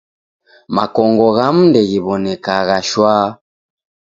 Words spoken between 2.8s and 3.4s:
shwaa.